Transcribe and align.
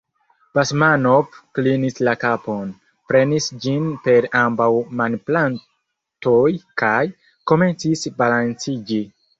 Basmanov 0.59 1.35
klinis 1.57 2.01
la 2.07 2.15
kapon, 2.23 2.71
prenis 3.11 3.51
ĝin 3.67 3.93
per 4.09 4.29
ambaŭ 4.43 4.71
manplatoj 5.03 6.45
kaj 6.85 7.01
komencis 7.55 8.07
balanciĝi. 8.23 9.03